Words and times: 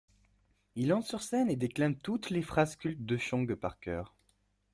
Il 0.73 0.93
entre 0.93 1.07
sur 1.09 1.21
scène 1.21 1.51
et 1.51 1.55
déclame 1.55 1.95
toutes 1.95 2.31
les 2.31 2.41
phrases 2.41 2.75
cultes 2.75 3.05
de 3.05 3.17
Chong 3.17 3.53
par 3.53 3.79
cœur. 3.79 4.15